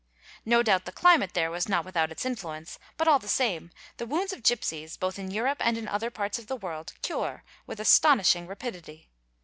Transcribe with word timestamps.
No 0.45 0.63
doubt 0.63 0.85
the 0.85 0.91
climate 0.91 1.35
there 1.35 1.51
was 1.51 1.69
not 1.69 1.85
without 1.85 2.11
its 2.11 2.25
influence, 2.25 2.79
but 2.97 3.07
all 3.07 3.19
the 3.19 3.27
same 3.27 3.69
the 3.97 4.07
wounds 4.07 4.33
of 4.33 4.41
gipsies, 4.41 4.97
both 4.97 5.19
in 5.19 5.29
Europe 5.29 5.59
and 5.59 5.77
in 5.77 5.87
other 5.87 6.09
parts 6.09 6.39
of 6.39 6.47
the 6.47 6.55
world, 6.55 6.93
cure 7.03 7.43
with 7.67 7.79
astonishing 7.79 8.47
rapidity. 8.47 9.11